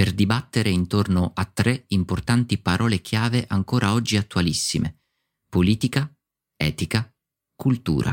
[0.00, 5.02] per dibattere intorno a tre importanti parole chiave ancora oggi attualissime.
[5.46, 6.10] Politica,
[6.56, 7.14] etica,
[7.54, 8.10] cultura.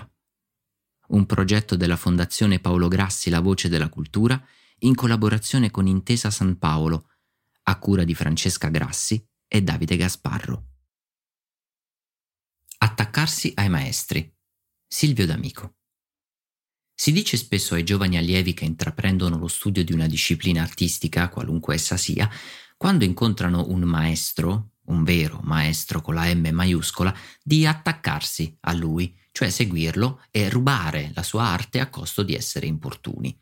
[1.11, 4.45] Un progetto della Fondazione Paolo Grassi La Voce della Cultura
[4.79, 7.11] in collaborazione con Intesa San Paolo,
[7.63, 10.71] a cura di Francesca Grassi e Davide Gasparro.
[12.79, 14.29] Attaccarsi ai maestri.
[14.85, 15.76] Silvio D'Amico.
[16.99, 21.75] Si dice spesso ai giovani allievi che intraprendono lo studio di una disciplina artistica, qualunque
[21.75, 22.27] essa sia,
[22.75, 29.15] quando incontrano un maestro, un vero maestro con la M maiuscola, di attaccarsi a lui,
[29.31, 33.37] cioè seguirlo e rubare la sua arte a costo di essere importuni.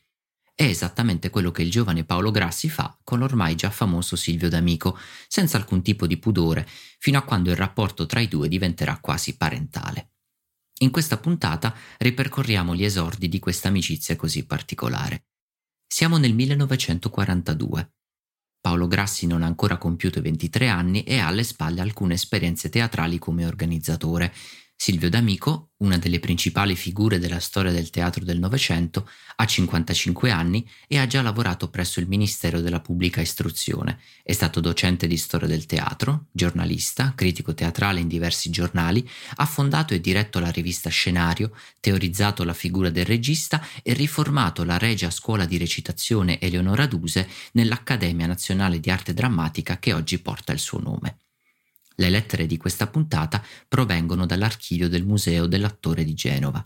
[0.53, 4.99] È esattamente quello che il giovane Paolo Grassi fa con l'ormai già famoso Silvio D'Amico,
[5.29, 6.67] senza alcun tipo di pudore,
[6.99, 10.14] fino a quando il rapporto tra i due diventerà quasi parentale.
[10.79, 15.27] In questa puntata ripercorriamo gli esordi di questa amicizia così particolare.
[15.87, 17.93] Siamo nel 1942.
[18.59, 23.19] Paolo Grassi non ha ancora compiuto 23 anni e ha alle spalle alcune esperienze teatrali
[23.19, 24.33] come organizzatore
[24.77, 30.69] Silvio D'Amico, una delle principali figure della storia del teatro del Novecento, ha 55 anni
[30.88, 34.00] e ha già lavorato presso il Ministero della Pubblica Istruzione.
[34.22, 39.94] È stato docente di storia del teatro, giornalista, critico teatrale in diversi giornali, ha fondato
[39.94, 45.45] e diretto la rivista Scenario, teorizzato la figura del regista e riformato la Regia Scuola
[45.45, 51.17] di Recitazione Eleonora Duse nell'Accademia Nazionale di Arte Drammatica che oggi porta il suo nome.
[51.97, 56.61] Le lettere di questa puntata provengono dall'archivio del Museo dell'Attore di Genova.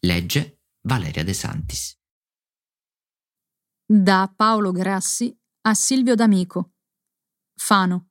[0.00, 1.96] Legge Valeria De Santis.
[3.86, 6.72] Da Paolo Grassi a Silvio D'Amico.
[7.54, 8.08] Fano.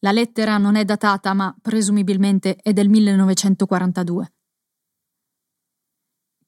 [0.00, 4.34] La lettera non è datata, ma presumibilmente è del 1942.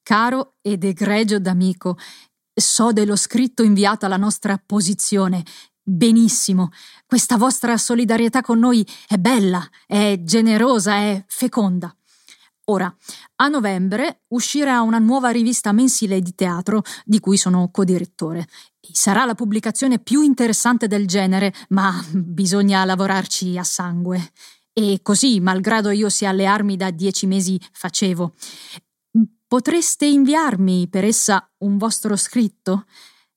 [0.02, 1.96] Caro ed egregio D'Amico,
[2.52, 5.44] so dello scritto inviato alla nostra posizione
[5.84, 6.70] Benissimo,
[7.06, 11.92] questa vostra solidarietà con noi è bella, è generosa, è feconda.
[12.66, 12.94] Ora,
[13.36, 18.46] a novembre uscirà una nuova rivista mensile di teatro di cui sono codirettore.
[18.92, 24.30] Sarà la pubblicazione più interessante del genere, ma bisogna lavorarci a sangue.
[24.72, 28.34] E così, malgrado io sia alle armi da dieci mesi, facevo.
[29.48, 32.84] Potreste inviarmi per essa un vostro scritto?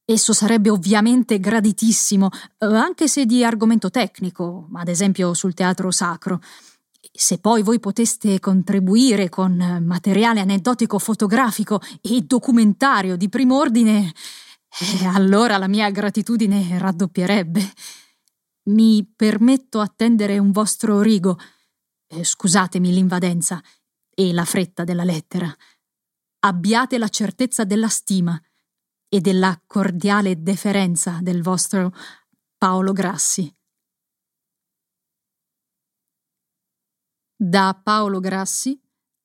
[0.07, 2.29] Esso sarebbe ovviamente graditissimo,
[2.59, 6.41] eh, anche se di argomento tecnico, ad esempio sul teatro sacro.
[7.11, 14.13] Se poi voi poteste contribuire con materiale aneddotico fotografico e documentario di prim'ordine,
[15.01, 17.73] eh, allora la mia gratitudine raddoppierebbe.
[18.66, 21.39] Mi permetto attendere un vostro rigo.
[22.07, 23.59] Eh, scusatemi l'invadenza
[24.13, 25.51] e la fretta della lettera.
[26.41, 28.39] Abbiate la certezza della stima
[29.07, 31.93] e della cordiale deferenza del vostro
[32.57, 33.53] Paolo Grassi.
[37.38, 38.79] Da Paolo Grassi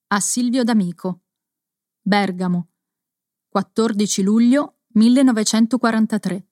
[0.09, 1.23] a Silvio D'Amico.
[2.01, 2.69] Bergamo,
[3.49, 6.47] 14 luglio 1943.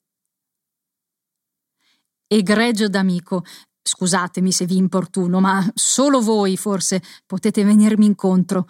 [2.28, 3.43] Egregio D'Amico,
[3.83, 8.66] scusatemi se vi importuno, ma solo voi forse potete venirmi incontro.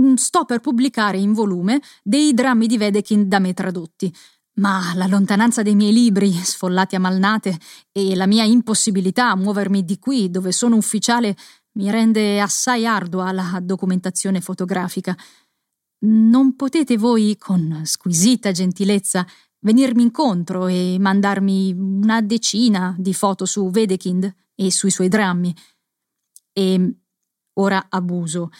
[0.00, 4.14] Mm, sto per pubblicare in volume dei drammi di Wedekind da me tradotti.
[4.58, 7.58] Ma la lontananza dei miei libri, sfollati a malnate,
[7.92, 11.36] e la mia impossibilità a muovermi di qui, dove sono ufficiale,
[11.78, 15.16] mi rende assai ardua la documentazione fotografica.
[16.00, 19.26] Non potete voi, con squisita gentilezza,
[19.60, 25.54] venirmi incontro e mandarmi una decina di foto su Wedekind e sui suoi drammi?
[26.52, 26.94] E
[27.54, 28.50] ora abuso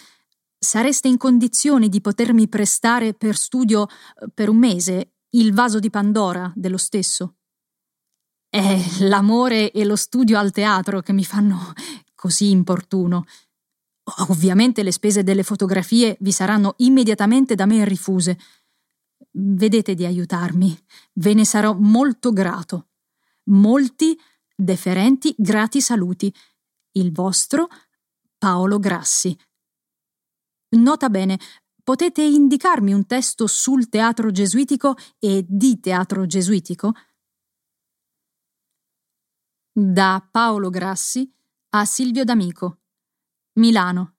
[0.59, 5.91] sareste in condizione di potermi prestare per studio eh, per un mese il vaso di
[5.91, 7.37] Pandora dello stesso?
[8.49, 11.73] È l'amore e lo studio al teatro che mi fanno
[12.15, 13.25] così importuno.
[14.29, 18.39] Ovviamente le spese delle fotografie vi saranno immediatamente da me rifuse.
[19.33, 20.77] Vedete di aiutarmi,
[21.15, 22.89] ve ne sarò molto grato.
[23.51, 24.19] Molti
[24.55, 26.35] deferenti grati saluti.
[26.93, 27.69] Il vostro
[28.39, 29.37] Paolo Grassi.
[30.71, 31.39] Nota bene,
[31.83, 36.93] potete indicarmi un testo sul teatro gesuitico e di teatro gesuitico?
[39.73, 41.33] Da Paolo Grassi
[41.71, 42.81] a Silvio D'Amico.
[43.55, 44.17] Milano,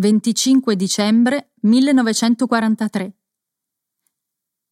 [0.00, 3.16] 25 dicembre 1943.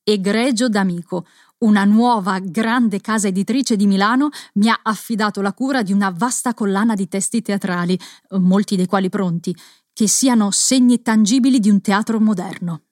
[0.04, 1.26] Egregio D'Amico,
[1.58, 6.54] una nuova grande casa editrice di Milano mi ha affidato la cura di una vasta
[6.54, 7.98] collana di testi teatrali,
[8.30, 9.54] molti dei quali pronti,
[9.92, 12.84] che siano segni tangibili di un teatro moderno.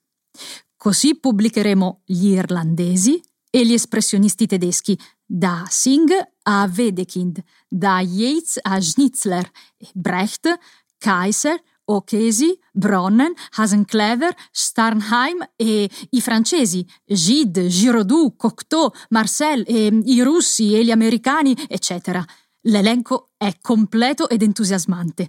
[0.76, 3.20] Così pubblicheremo gli irlandesi
[3.50, 6.10] e gli espressionisti tedeschi, da Singh
[6.42, 9.50] a Wedekind, da Yeats a Schnitzler,
[9.92, 10.58] Brecht,
[10.98, 20.74] Kaiser, O'Casey, Bronnen, Hasenclever, Starnheim e i francesi, Gide, Giraudoux, Cocteau, Marcel e i russi
[20.74, 22.24] e gli americani, eccetera.
[22.62, 25.28] L'elenco è completo ed entusiasmante.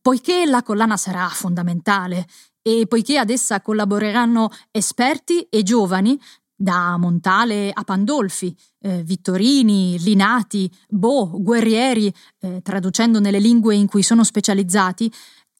[0.00, 2.26] Poiché la collana sarà fondamentale
[2.62, 6.18] e poiché ad essa collaboreranno esperti e giovani,
[6.62, 14.04] da Montale a Pandolfi, eh, Vittorini, Linati, Bo, Guerrieri, eh, traducendo nelle lingue in cui
[14.04, 15.12] sono specializzati,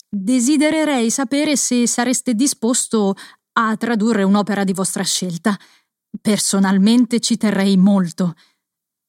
[0.08, 3.16] desidererei sapere se sareste disposto
[3.54, 5.58] a tradurre un'opera di vostra scelta.
[6.20, 8.34] Personalmente ci terrei molto.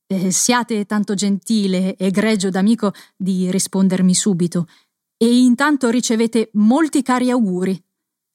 [0.07, 4.67] Eh, siate tanto gentile, egregio d'amico, di rispondermi subito,
[5.23, 7.81] e intanto ricevete molti cari auguri,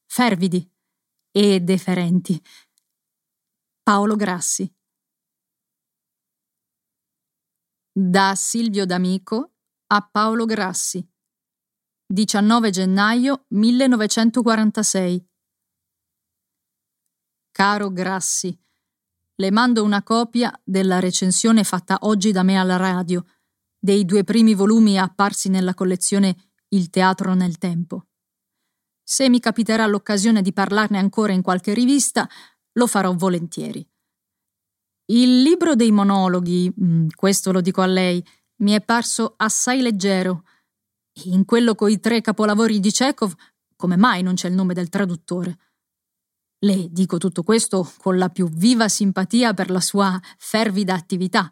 [0.06, 0.66] fervidi
[1.30, 2.42] e deferenti.
[3.82, 4.74] Paolo Grassi.
[7.92, 9.56] Da Silvio D'Amico
[9.88, 11.06] a Paolo Grassi.
[12.06, 15.28] 19 gennaio 1946.
[17.50, 18.58] Caro Grassi,
[19.34, 23.22] le mando una copia della recensione fatta oggi da me alla radio,
[23.78, 28.08] dei due primi volumi apparsi nella collezione Il teatro nel tempo.
[29.02, 32.28] Se mi capiterà l'occasione di parlarne ancora in qualche rivista,
[32.72, 33.86] lo farò volentieri.
[35.06, 38.22] Il libro dei monologhi, mm, questo lo dico a lei,
[38.56, 40.44] mi è parso assai leggero.
[41.24, 43.32] In quello coi tre capolavori di Chekhov,
[43.74, 45.58] come mai non c'è il nome del traduttore?
[46.58, 51.50] Le dico tutto questo con la più viva simpatia per la sua fervida attività,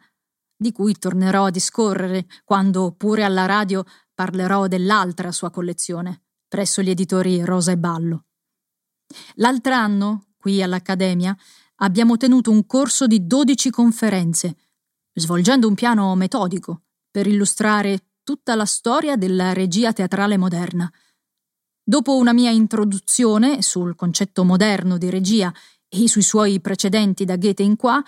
[0.54, 3.82] di cui tornerò a discorrere quando pure alla radio
[4.16, 8.24] parlerò dell'altra sua collezione, presso gli editori Rosa e Ballo.
[9.34, 11.36] L'altro anno, qui all'Accademia,
[11.76, 14.56] abbiamo tenuto un corso di 12 conferenze,
[15.12, 20.90] svolgendo un piano metodico per illustrare tutta la storia della regia teatrale moderna.
[21.84, 25.52] Dopo una mia introduzione sul concetto moderno di regia
[25.88, 28.02] e sui suoi precedenti da Goethe in qua,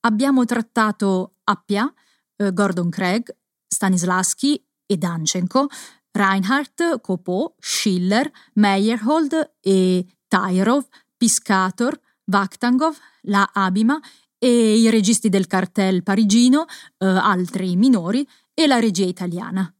[0.00, 1.92] abbiamo trattato Appia,
[2.36, 3.36] eh, Gordon Craig,
[3.66, 5.68] Stanislavski e Danchenko,
[6.10, 14.00] Reinhardt, Copeau, Schiller, Meyerhold e Tyrov, Piscator, Vakhtangov, la Abima
[14.36, 16.64] e i registi del cartel parigino,
[16.98, 19.72] eh, altri minori, e la regia italiana.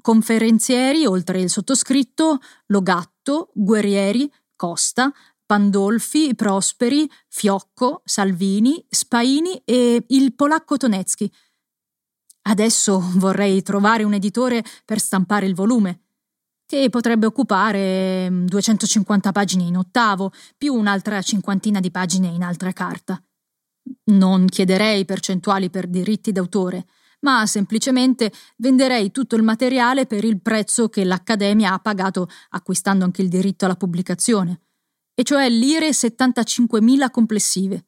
[0.00, 5.12] Conferenzieri, oltre il sottoscritto, Logatto, Guerrieri, Costa,
[5.44, 11.30] Pandolfi, Prosperi, Fiocco, Salvini, Spaini e il polacco Tonecki.
[12.42, 16.00] Adesso vorrei trovare un editore per stampare il volume
[16.70, 22.72] che potrebbe occupare 250 mm, pagine in ottavo, più un'altra cinquantina di pagine in altra
[22.72, 23.20] carta.
[24.04, 26.86] Non chiederei percentuali per diritti d'autore,
[27.22, 33.22] ma semplicemente venderei tutto il materiale per il prezzo che l'Accademia ha pagato acquistando anche
[33.22, 34.60] il diritto alla pubblicazione,
[35.12, 37.86] e cioè lire 75.000 complessive.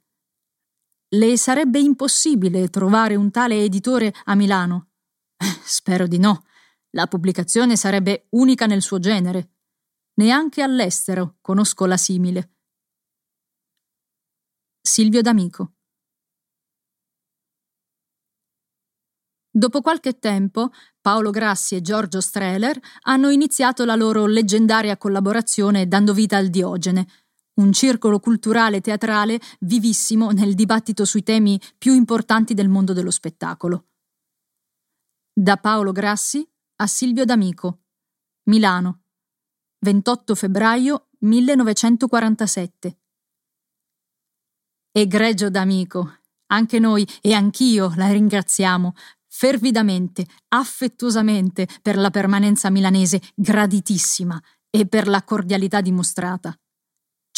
[1.15, 4.89] Le sarebbe impossibile trovare un tale editore a Milano?
[5.63, 6.45] Spero di no
[6.95, 9.53] la pubblicazione sarebbe unica nel suo genere.
[10.15, 12.53] Neanche all'estero conosco la simile.
[14.81, 15.73] Silvio D'Amico.
[19.55, 26.15] Dopo qualche tempo, Paolo Grassi e Giorgio Streller hanno iniziato la loro leggendaria collaborazione dando
[26.15, 27.07] vita al Diogene,
[27.55, 33.89] un circolo culturale teatrale vivissimo nel dibattito sui temi più importanti del mondo dello spettacolo.
[35.33, 37.81] Da Paolo Grassi a Silvio D'Amico,
[38.45, 39.03] Milano,
[39.81, 42.99] 28 febbraio 1947.
[44.93, 46.19] Egregio D'Amico,
[46.53, 48.95] Anche noi e anch'io la ringraziamo
[49.27, 56.55] fervidamente, affettuosamente per la permanenza milanese graditissima e per la cordialità dimostrata.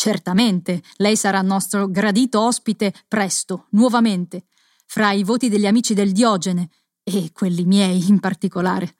[0.04, 4.44] Certamente, lei sarà nostro gradito ospite presto, nuovamente,
[4.84, 6.68] fra i voti degli amici del Diogene
[7.02, 8.98] e quelli miei in particolare.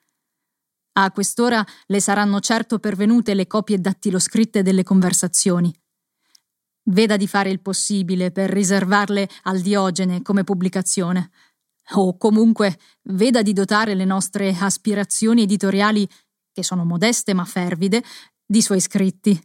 [0.93, 5.71] A quest'ora le saranno certo pervenute le copie dattiloscritte delle conversazioni.
[6.85, 11.29] Veda di fare il possibile per riservarle al Diogene come pubblicazione.
[11.97, 16.09] O comunque veda di dotare le nostre aspirazioni editoriali,
[16.51, 18.03] che sono modeste ma fervide,
[18.43, 19.39] di suoi scritti.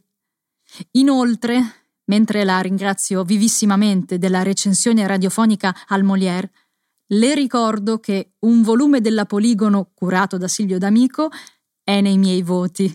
[0.91, 6.51] Inoltre, mentre la ringrazio vivissimamente della recensione radiofonica al Molière,
[7.11, 11.29] le ricordo che un volume della Poligono curato da Silvio D'Amico
[11.83, 12.93] è nei miei voti.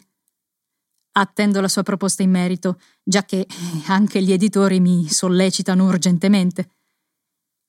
[1.19, 3.47] Attendo la sua proposta in merito, già che
[3.87, 6.71] anche gli editori mi sollecitano urgentemente.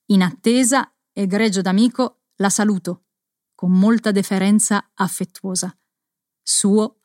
[0.07, 3.05] In attesa, egregio d'amico, la saluto,
[3.55, 5.75] con molta deferenza affettuosa.
[6.41, 7.01] Suo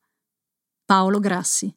[0.84, 1.74] Paolo Grassi.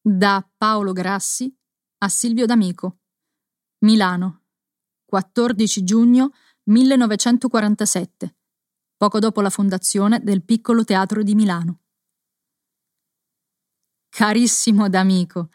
[0.00, 1.54] Da Paolo Grassi
[1.98, 2.98] a Silvio D'Amico.
[3.80, 4.44] Milano,
[5.04, 6.32] 14 giugno
[6.64, 8.36] 1947,
[8.96, 11.80] poco dopo la fondazione del piccolo teatro di Milano.
[14.08, 15.50] Carissimo D'Amico,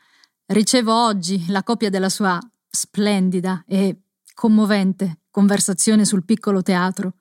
[0.48, 7.16] ricevo oggi la copia della sua splendida e commovente conversazione sul piccolo teatro.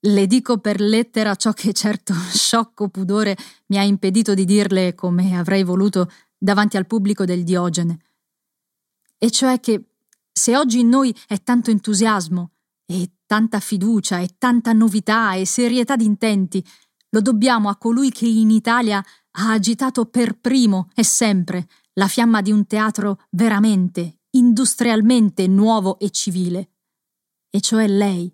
[0.00, 3.36] Le dico per lettera ciò che certo sciocco pudore
[3.66, 7.98] mi ha impedito di dirle come avrei voluto davanti al pubblico del Diogene.
[9.18, 9.94] E cioè che
[10.32, 12.52] se oggi in noi è tanto entusiasmo
[12.86, 16.64] e tanta fiducia e tanta novità e serietà d'intenti,
[17.10, 22.40] lo dobbiamo a colui che in Italia ha agitato per primo e sempre la fiamma
[22.40, 26.70] di un teatro veramente, industrialmente nuovo e civile,
[27.50, 28.32] e cioè lei,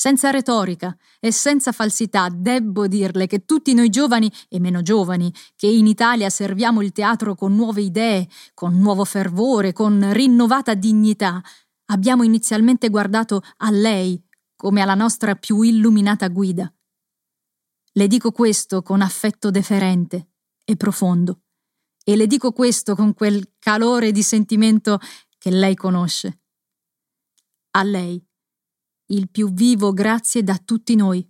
[0.00, 5.66] senza retorica e senza falsità debbo dirle che tutti noi giovani e meno giovani, che
[5.66, 11.42] in Italia serviamo il teatro con nuove idee, con nuovo fervore, con rinnovata dignità,
[11.86, 14.24] abbiamo inizialmente guardato a lei
[14.54, 16.72] come alla nostra più illuminata guida.
[17.90, 20.28] Le dico questo con affetto deferente
[20.62, 21.40] e profondo,
[22.04, 25.00] e le dico questo con quel calore di sentimento
[25.38, 26.42] che lei conosce.
[27.72, 28.27] A lei
[29.08, 31.26] il più vivo grazie da tutti noi.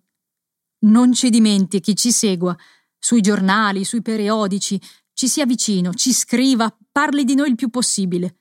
[0.80, 2.56] Non ci dimentichi, ci segua,
[2.98, 4.80] sui giornali, sui periodici,
[5.12, 8.40] ci sia vicino, ci scriva, parli di noi il più possibile.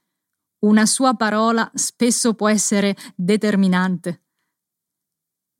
[0.60, 4.25] Una sua parola spesso può essere determinante.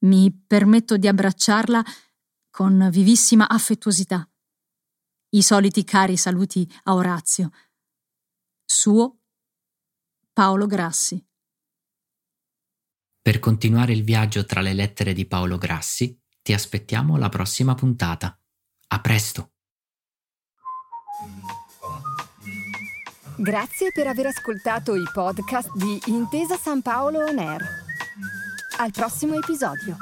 [0.06, 1.84] Mi permetto di abbracciarla
[2.50, 4.28] con vivissima affettuosità.
[5.30, 7.52] I soliti cari saluti a Orazio.
[8.66, 9.20] Suo
[10.34, 11.27] Paolo Grassi.
[13.28, 18.40] Per continuare il viaggio tra le lettere di Paolo Grassi, ti aspettiamo alla prossima puntata.
[18.88, 19.52] A presto!
[23.36, 27.66] Grazie per aver ascoltato i podcast di Intesa San Paolo On Air.
[28.78, 29.98] Al prossimo episodio.